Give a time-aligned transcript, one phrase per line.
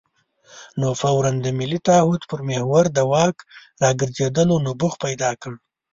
[0.79, 3.35] نو فوراً د ملي تعهد پر محور د واک
[3.83, 5.57] راګرځېدلو نبوغ پیدا کړي.